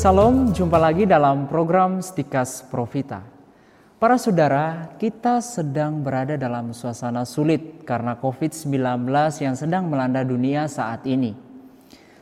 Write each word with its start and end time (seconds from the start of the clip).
Salam, 0.00 0.48
jumpa 0.56 0.80
lagi 0.80 1.04
dalam 1.04 1.44
program 1.44 2.00
Stikas 2.00 2.64
Profita. 2.64 3.20
Para 4.00 4.16
saudara, 4.16 4.96
kita 4.96 5.44
sedang 5.44 6.00
berada 6.00 6.40
dalam 6.40 6.72
suasana 6.72 7.28
sulit 7.28 7.84
karena 7.84 8.16
COVID-19 8.16 9.04
yang 9.44 9.52
sedang 9.60 9.92
melanda 9.92 10.24
dunia 10.24 10.72
saat 10.72 11.04
ini. 11.04 11.36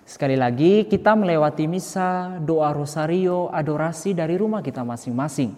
Sekali 0.03 0.35
lagi, 0.35 0.91
kita 0.91 1.15
melewati 1.15 1.71
misa, 1.71 2.43
doa 2.43 2.75
rosario, 2.75 3.47
adorasi 3.55 4.11
dari 4.11 4.35
rumah 4.35 4.59
kita 4.59 4.83
masing-masing. 4.83 5.55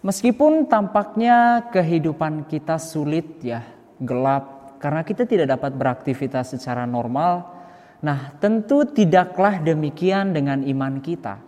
Meskipun 0.00 0.64
tampaknya 0.64 1.68
kehidupan 1.68 2.48
kita 2.48 2.80
sulit 2.80 3.36
ya, 3.44 3.68
gelap, 4.00 4.80
karena 4.80 5.04
kita 5.04 5.28
tidak 5.28 5.60
dapat 5.60 5.76
beraktivitas 5.76 6.56
secara 6.56 6.88
normal, 6.88 7.57
Nah, 7.98 8.38
tentu 8.38 8.86
tidaklah 8.86 9.58
demikian 9.58 10.30
dengan 10.30 10.62
iman 10.62 11.02
kita. 11.02 11.42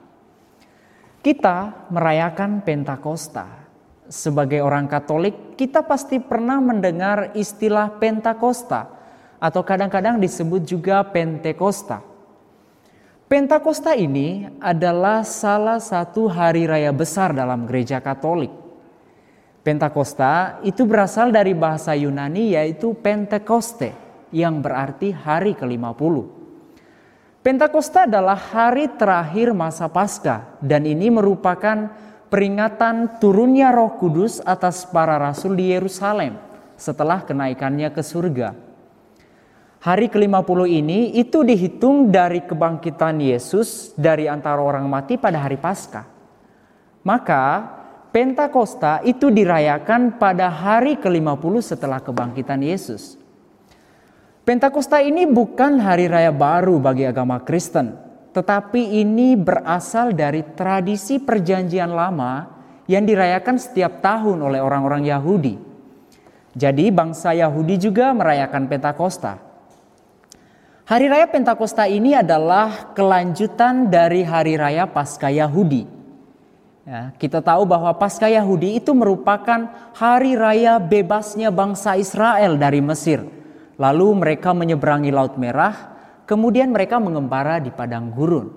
Kita 1.20 1.86
merayakan 1.92 2.64
Pentakosta. 2.66 3.68
Sebagai 4.10 4.58
orang 4.58 4.90
Katolik, 4.90 5.54
kita 5.54 5.86
pasti 5.86 6.18
pernah 6.18 6.58
mendengar 6.58 7.30
istilah 7.38 7.94
Pentakosta 8.02 8.90
atau 9.38 9.62
kadang-kadang 9.62 10.18
disebut 10.18 10.66
juga 10.66 11.06
Pentekosta. 11.06 12.02
Pentakosta 13.30 13.94
ini 13.94 14.50
adalah 14.58 15.22
salah 15.22 15.78
satu 15.78 16.26
hari 16.26 16.66
raya 16.66 16.90
besar 16.90 17.30
dalam 17.30 17.62
gereja 17.62 18.02
Katolik. 18.02 18.50
Pentakosta 19.62 20.58
itu 20.66 20.82
berasal 20.82 21.30
dari 21.30 21.54
bahasa 21.54 21.94
Yunani 21.94 22.58
yaitu 22.58 22.90
Pentekoste 22.98 23.94
yang 24.34 24.58
berarti 24.58 25.14
hari 25.14 25.54
ke-50. 25.54 26.39
Pentakosta 27.40 28.04
adalah 28.04 28.36
hari 28.36 28.84
terakhir 29.00 29.56
masa 29.56 29.88
Paskah 29.88 30.60
dan 30.60 30.84
ini 30.84 31.08
merupakan 31.08 31.88
peringatan 32.28 33.16
turunnya 33.16 33.72
Roh 33.72 33.96
Kudus 33.96 34.44
atas 34.44 34.84
para 34.84 35.16
rasul 35.16 35.56
di 35.56 35.72
Yerusalem 35.72 36.36
setelah 36.76 37.24
kenaikannya 37.24 37.88
ke 37.96 38.04
surga. 38.04 38.52
Hari 39.80 40.12
ke-50 40.12 40.60
ini 40.68 41.16
itu 41.16 41.40
dihitung 41.40 42.12
dari 42.12 42.44
kebangkitan 42.44 43.16
Yesus 43.24 43.96
dari 43.96 44.28
antara 44.28 44.60
orang 44.60 44.84
mati 44.84 45.16
pada 45.16 45.40
hari 45.40 45.56
Paskah. 45.56 46.04
Maka 47.08 47.44
Pentakosta 48.12 49.00
itu 49.00 49.32
dirayakan 49.32 50.20
pada 50.20 50.52
hari 50.52 51.00
ke-50 51.00 51.72
setelah 51.72 52.04
kebangkitan 52.04 52.60
Yesus. 52.60 53.16
Pentakosta 54.40 55.04
ini 55.04 55.28
bukan 55.28 55.76
hari 55.84 56.08
raya 56.08 56.32
baru 56.32 56.80
bagi 56.80 57.04
agama 57.04 57.44
Kristen, 57.44 57.92
tetapi 58.32 59.04
ini 59.04 59.36
berasal 59.36 60.16
dari 60.16 60.40
tradisi 60.56 61.20
perjanjian 61.20 61.92
lama 61.92 62.48
yang 62.88 63.04
dirayakan 63.04 63.60
setiap 63.60 64.00
tahun 64.00 64.40
oleh 64.40 64.64
orang-orang 64.64 65.04
Yahudi. 65.04 65.60
Jadi 66.56 66.88
bangsa 66.88 67.36
Yahudi 67.36 67.76
juga 67.76 68.16
merayakan 68.16 68.64
Pentakosta. 68.64 69.36
Hari 70.88 71.06
raya 71.06 71.28
Pentakosta 71.28 71.84
ini 71.84 72.16
adalah 72.16 72.96
kelanjutan 72.96 73.92
dari 73.92 74.24
hari 74.24 74.56
raya 74.56 74.88
Paskah 74.88 75.30
Yahudi. 75.30 75.84
Ya, 76.88 77.12
kita 77.20 77.44
tahu 77.44 77.68
bahwa 77.68 77.92
Paskah 77.92 78.32
Yahudi 78.32 78.80
itu 78.80 78.96
merupakan 78.96 79.68
hari 79.92 80.32
raya 80.32 80.80
bebasnya 80.80 81.52
bangsa 81.52 81.94
Israel 82.00 82.56
dari 82.56 82.80
Mesir 82.80 83.39
Lalu 83.80 84.12
mereka 84.20 84.52
menyeberangi 84.52 85.08
Laut 85.08 85.40
Merah, 85.40 85.72
kemudian 86.28 86.68
mereka 86.68 87.00
mengembara 87.00 87.56
di 87.56 87.72
padang 87.72 88.12
gurun. 88.12 88.52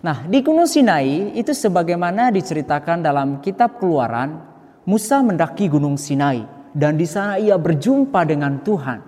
Nah, 0.00 0.24
di 0.24 0.40
Gunung 0.40 0.64
Sinai 0.64 1.36
itu 1.36 1.52
sebagaimana 1.52 2.32
diceritakan 2.32 3.04
dalam 3.04 3.44
kitab 3.44 3.76
Keluaran, 3.76 4.40
Musa 4.88 5.20
mendaki 5.20 5.68
Gunung 5.68 6.00
Sinai 6.00 6.48
dan 6.72 6.96
di 6.96 7.04
sana 7.04 7.36
ia 7.36 7.60
berjumpa 7.60 8.24
dengan 8.24 8.64
Tuhan. 8.64 9.04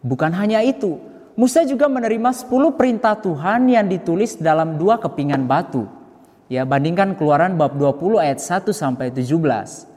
Bukan 0.00 0.32
hanya 0.32 0.64
itu, 0.64 0.96
Musa 1.36 1.68
juga 1.68 1.84
menerima 1.84 2.32
10 2.32 2.72
perintah 2.72 3.12
Tuhan 3.20 3.68
yang 3.68 3.84
ditulis 3.84 4.40
dalam 4.40 4.80
dua 4.80 4.96
kepingan 4.96 5.44
batu. 5.44 5.84
Ya, 6.48 6.64
bandingkan 6.64 7.18
Keluaran 7.18 7.60
bab 7.60 7.76
20 7.76 8.22
ayat 8.22 8.40
1 8.40 8.72
sampai 8.72 9.12
17. 9.12 9.95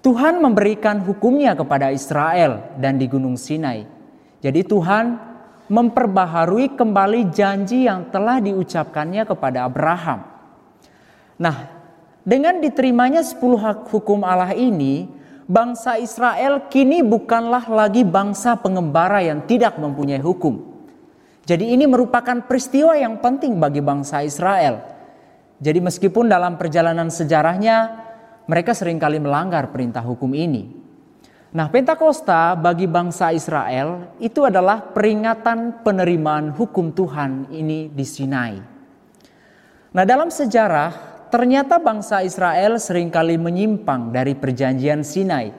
Tuhan 0.00 0.40
memberikan 0.40 1.04
hukumnya 1.04 1.52
kepada 1.52 1.92
Israel 1.92 2.72
dan 2.80 2.96
di 2.96 3.04
Gunung 3.04 3.36
Sinai. 3.36 3.84
Jadi 4.40 4.64
Tuhan 4.64 5.20
memperbaharui 5.68 6.72
kembali 6.72 7.28
janji 7.28 7.84
yang 7.84 8.08
telah 8.08 8.40
diucapkannya 8.40 9.28
kepada 9.28 9.68
Abraham. 9.68 10.24
Nah, 11.36 11.56
dengan 12.24 12.64
diterimanya 12.64 13.20
10 13.20 13.60
hak 13.60 13.78
hukum 13.92 14.24
Allah 14.24 14.56
ini, 14.56 15.04
bangsa 15.44 16.00
Israel 16.00 16.72
kini 16.72 17.04
bukanlah 17.04 17.68
lagi 17.68 18.00
bangsa 18.00 18.56
pengembara 18.56 19.20
yang 19.20 19.44
tidak 19.44 19.76
mempunyai 19.76 20.24
hukum. 20.24 20.64
Jadi 21.44 21.76
ini 21.76 21.84
merupakan 21.84 22.40
peristiwa 22.48 22.96
yang 22.96 23.20
penting 23.20 23.60
bagi 23.60 23.84
bangsa 23.84 24.24
Israel. 24.24 24.80
Jadi 25.60 25.78
meskipun 25.84 26.24
dalam 26.24 26.56
perjalanan 26.56 27.12
sejarahnya 27.12 28.08
mereka 28.46 28.72
sering 28.72 28.96
kali 28.96 29.18
melanggar 29.18 29.68
perintah 29.74 30.04
hukum 30.04 30.32
ini. 30.32 30.80
Nah, 31.50 31.66
Pentakosta 31.66 32.54
bagi 32.54 32.86
bangsa 32.86 33.34
Israel 33.34 34.14
itu 34.22 34.46
adalah 34.46 34.86
peringatan 34.94 35.82
penerimaan 35.82 36.54
hukum 36.54 36.94
Tuhan 36.94 37.50
ini 37.50 37.90
di 37.90 38.06
Sinai. 38.06 38.54
Nah, 39.90 40.04
dalam 40.06 40.30
sejarah 40.30 41.10
ternyata 41.26 41.82
bangsa 41.82 42.22
Israel 42.22 42.78
sering 42.78 43.10
kali 43.10 43.34
menyimpang 43.34 44.14
dari 44.14 44.38
perjanjian 44.38 45.02
Sinai. 45.02 45.50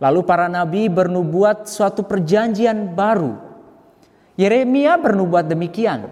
Lalu 0.00 0.20
para 0.24 0.48
nabi 0.48 0.88
bernubuat 0.88 1.68
suatu 1.68 2.04
perjanjian 2.04 2.96
baru. 2.96 3.36
Yeremia 4.40 4.96
bernubuat 4.96 5.48
demikian. 5.48 6.08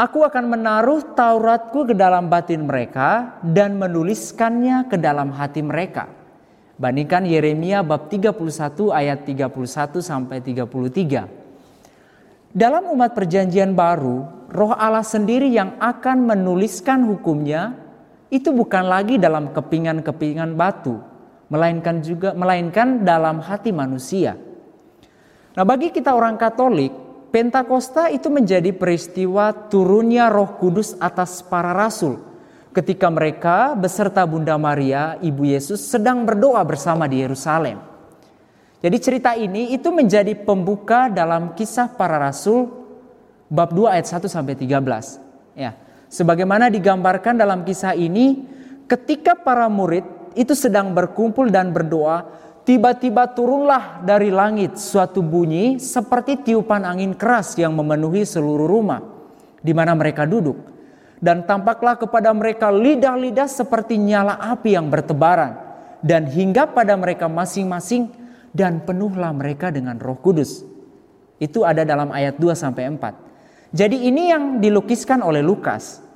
Aku 0.00 0.24
akan 0.24 0.56
menaruh 0.56 1.12
Tauratku 1.12 1.92
ke 1.92 1.92
dalam 1.92 2.32
batin 2.32 2.64
mereka 2.64 3.36
dan 3.44 3.76
menuliskannya 3.76 4.88
ke 4.88 4.96
dalam 4.96 5.28
hati 5.28 5.60
mereka. 5.60 6.08
Bandingkan 6.80 7.28
Yeremia 7.28 7.84
bab 7.84 8.08
31 8.08 8.32
ayat 8.96 9.28
31 9.28 10.00
sampai 10.00 10.40
33. 10.40 11.28
Dalam 12.56 12.88
umat 12.96 13.12
perjanjian 13.12 13.76
baru, 13.76 14.24
roh 14.48 14.72
Allah 14.72 15.04
sendiri 15.04 15.52
yang 15.52 15.76
akan 15.76 16.32
menuliskan 16.32 17.04
hukumnya 17.04 17.76
itu 18.32 18.56
bukan 18.56 18.88
lagi 18.88 19.20
dalam 19.20 19.52
kepingan-kepingan 19.52 20.56
batu, 20.56 20.96
melainkan 21.52 22.00
juga 22.00 22.32
melainkan 22.32 23.04
dalam 23.04 23.44
hati 23.44 23.68
manusia. 23.68 24.32
Nah, 25.52 25.64
bagi 25.68 25.92
kita 25.92 26.16
orang 26.16 26.40
Katolik, 26.40 27.09
Pentakosta 27.30 28.10
itu 28.10 28.26
menjadi 28.26 28.74
peristiwa 28.74 29.54
turunnya 29.70 30.26
Roh 30.26 30.58
Kudus 30.58 30.98
atas 30.98 31.46
para 31.46 31.70
rasul 31.70 32.18
ketika 32.70 33.10
mereka 33.10 33.74
beserta 33.74 34.22
Bunda 34.26 34.54
Maria, 34.58 35.18
Ibu 35.18 35.42
Yesus 35.46 35.82
sedang 35.82 36.22
berdoa 36.22 36.62
bersama 36.62 37.10
di 37.10 37.22
Yerusalem. 37.22 37.78
Jadi 38.80 38.96
cerita 38.96 39.36
ini 39.36 39.76
itu 39.76 39.92
menjadi 39.92 40.32
pembuka 40.32 41.06
dalam 41.12 41.52
kisah 41.52 41.92
para 41.92 42.16
rasul 42.16 42.66
bab 43.50 43.74
2 43.74 43.94
ayat 43.94 44.06
1 44.08 44.24
sampai 44.30 44.54
13. 44.56 45.54
Ya. 45.58 45.76
Sebagaimana 46.10 46.66
digambarkan 46.72 47.38
dalam 47.38 47.62
kisah 47.62 47.94
ini, 47.94 48.42
ketika 48.88 49.36
para 49.36 49.68
murid 49.68 50.02
itu 50.34 50.56
sedang 50.56 50.96
berkumpul 50.96 51.52
dan 51.52 51.70
berdoa, 51.70 52.26
Tiba-tiba 52.70 53.26
turunlah 53.34 53.98
dari 54.06 54.30
langit 54.30 54.78
suatu 54.78 55.26
bunyi 55.26 55.82
seperti 55.82 56.38
tiupan 56.38 56.86
angin 56.86 57.18
keras 57.18 57.58
yang 57.58 57.74
memenuhi 57.74 58.22
seluruh 58.22 58.70
rumah 58.70 59.02
di 59.58 59.74
mana 59.74 59.90
mereka 59.98 60.22
duduk. 60.22 60.54
Dan 61.18 61.50
tampaklah 61.50 61.98
kepada 61.98 62.30
mereka 62.30 62.70
lidah-lidah 62.70 63.50
seperti 63.50 63.98
nyala 63.98 64.38
api 64.38 64.78
yang 64.78 64.86
bertebaran. 64.86 65.58
Dan 65.98 66.30
hingga 66.30 66.70
pada 66.70 66.94
mereka 66.94 67.26
masing-masing 67.26 68.06
dan 68.54 68.86
penuhlah 68.86 69.34
mereka 69.34 69.74
dengan 69.74 69.98
roh 69.98 70.22
kudus. 70.22 70.62
Itu 71.42 71.66
ada 71.66 71.82
dalam 71.82 72.14
ayat 72.14 72.38
2 72.38 72.54
sampai 72.54 72.86
4. 72.86 73.74
Jadi 73.74 74.06
ini 74.06 74.30
yang 74.30 74.62
dilukiskan 74.62 75.26
oleh 75.26 75.42
Lukas. 75.42 76.06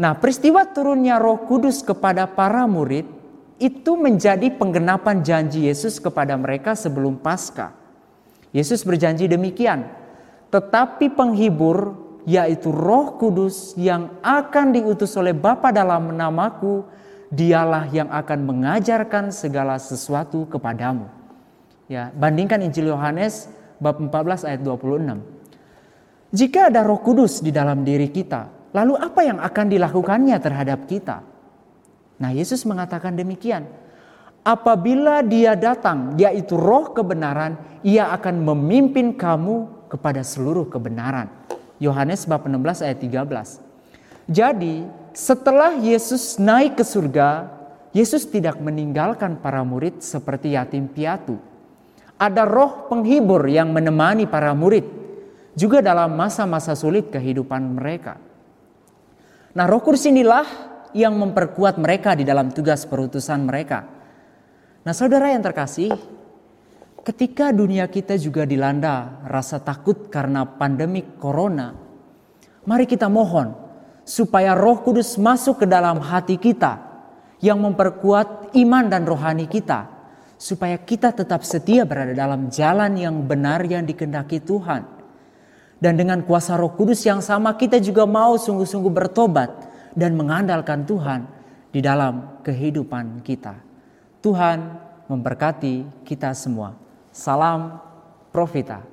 Nah 0.00 0.16
peristiwa 0.16 0.64
turunnya 0.72 1.20
roh 1.20 1.44
kudus 1.44 1.84
kepada 1.84 2.24
para 2.32 2.64
murid 2.64 3.21
itu 3.62 3.94
menjadi 3.94 4.50
penggenapan 4.50 5.22
janji 5.22 5.70
Yesus 5.70 6.02
kepada 6.02 6.34
mereka 6.34 6.74
sebelum 6.74 7.14
Paskah. 7.22 7.70
Yesus 8.50 8.82
berjanji 8.82 9.30
demikian, 9.30 9.86
tetapi 10.50 11.14
penghibur 11.14 11.94
yaitu 12.26 12.74
Roh 12.74 13.16
Kudus 13.16 13.78
yang 13.78 14.18
akan 14.20 14.74
diutus 14.74 15.14
oleh 15.14 15.32
Bapa 15.32 15.70
dalam 15.70 16.10
namaku, 16.10 16.82
dialah 17.32 17.88
yang 17.88 18.10
akan 18.10 18.44
mengajarkan 18.44 19.30
segala 19.32 19.78
sesuatu 19.80 20.44
kepadamu. 20.50 21.08
Ya, 21.88 22.12
bandingkan 22.12 22.60
Injil 22.60 22.92
Yohanes 22.92 23.48
bab 23.80 23.98
14 23.98 24.46
ayat 24.46 24.60
26. 24.60 25.22
Jika 26.32 26.68
ada 26.68 26.84
Roh 26.84 27.00
Kudus 27.00 27.40
di 27.40 27.52
dalam 27.52 27.84
diri 27.84 28.08
kita, 28.08 28.72
lalu 28.72 28.96
apa 28.96 29.20
yang 29.24 29.38
akan 29.40 29.66
dilakukannya 29.68 30.36
terhadap 30.40 30.84
kita? 30.88 31.31
Nah, 32.22 32.30
Yesus 32.30 32.62
mengatakan 32.62 33.18
demikian. 33.18 33.66
Apabila 34.46 35.26
dia 35.26 35.58
datang, 35.58 36.14
yaitu 36.14 36.54
roh 36.54 36.94
kebenaran, 36.94 37.58
ia 37.82 38.14
akan 38.14 38.46
memimpin 38.46 39.18
kamu 39.18 39.66
kepada 39.90 40.22
seluruh 40.22 40.70
kebenaran. 40.70 41.26
Yohanes 41.82 42.22
bab 42.30 42.46
16 42.46 42.86
ayat 42.86 42.98
13. 43.02 43.58
Jadi, 44.30 44.86
setelah 45.10 45.74
Yesus 45.82 46.38
naik 46.38 46.78
ke 46.78 46.86
surga, 46.86 47.50
Yesus 47.90 48.22
tidak 48.30 48.62
meninggalkan 48.62 49.42
para 49.42 49.66
murid 49.66 49.98
seperti 49.98 50.54
yatim 50.54 50.86
piatu. 50.86 51.42
Ada 52.22 52.46
roh 52.46 52.86
penghibur 52.86 53.50
yang 53.50 53.74
menemani 53.74 54.30
para 54.30 54.54
murid 54.54 54.86
juga 55.58 55.82
dalam 55.82 56.14
masa-masa 56.14 56.72
sulit 56.78 57.10
kehidupan 57.10 57.82
mereka. 57.82 58.16
Nah, 59.52 59.68
Roh 59.68 59.84
Kudus 59.84 60.08
inilah 60.08 60.71
yang 60.92 61.16
memperkuat 61.16 61.80
mereka 61.80 62.12
di 62.16 62.24
dalam 62.24 62.52
tugas 62.52 62.84
perutusan 62.84 63.48
mereka. 63.48 63.84
Nah, 64.82 64.94
saudara 64.96 65.32
yang 65.32 65.40
terkasih, 65.40 65.92
ketika 67.02 67.50
dunia 67.50 67.88
kita 67.88 68.18
juga 68.20 68.44
dilanda 68.44 69.22
rasa 69.26 69.58
takut 69.62 70.12
karena 70.12 70.44
pandemi 70.44 71.04
corona, 71.16 71.74
mari 72.68 72.84
kita 72.84 73.08
mohon 73.08 73.54
supaya 74.02 74.52
Roh 74.58 74.82
Kudus 74.82 75.16
masuk 75.16 75.62
ke 75.62 75.66
dalam 75.70 76.02
hati 76.02 76.36
kita 76.36 76.78
yang 77.42 77.58
memperkuat 77.62 78.54
iman 78.54 78.84
dan 78.86 79.02
rohani 79.06 79.46
kita, 79.50 79.86
supaya 80.38 80.78
kita 80.78 81.14
tetap 81.14 81.42
setia 81.46 81.86
berada 81.86 82.14
dalam 82.14 82.50
jalan 82.50 82.98
yang 82.98 83.22
benar 83.26 83.62
yang 83.66 83.82
dikendaki 83.86 84.42
Tuhan. 84.42 84.86
Dan 85.82 85.98
dengan 85.98 86.22
kuasa 86.22 86.54
Roh 86.54 86.74
Kudus 86.78 87.02
yang 87.02 87.18
sama, 87.18 87.58
kita 87.58 87.82
juga 87.82 88.06
mau 88.06 88.38
sungguh-sungguh 88.38 88.92
bertobat 88.94 89.71
dan 89.92 90.16
mengandalkan 90.16 90.84
Tuhan 90.84 91.24
di 91.72 91.80
dalam 91.80 92.42
kehidupan 92.44 93.24
kita. 93.24 93.56
Tuhan 94.20 94.58
memberkati 95.08 96.04
kita 96.04 96.36
semua. 96.36 96.76
Salam 97.10 97.80
Profita. 98.32 98.91